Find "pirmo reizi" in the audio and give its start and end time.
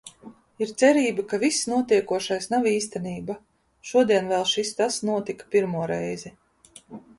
5.55-6.37